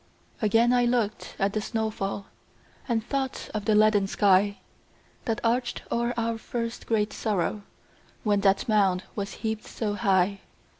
Again 0.41 0.73
I 0.73 0.85
looked 0.85 1.35
at 1.37 1.53
the 1.53 1.61
snow 1.61 1.91
fall, 1.91 2.25
And 2.89 3.05
thought 3.05 3.51
of 3.53 3.65
the 3.65 3.75
leaden 3.75 4.07
sky 4.07 4.57
That 5.25 5.39
arched 5.43 5.83
o'er 5.91 6.15
our 6.17 6.39
first 6.39 6.87
great 6.87 7.13
sorrow, 7.13 7.61
When 8.23 8.39
that 8.41 8.67
mound 8.67 9.03
was 9.15 9.35
heaped 9.45 9.65
so 9.65 9.93
high. 9.93 10.41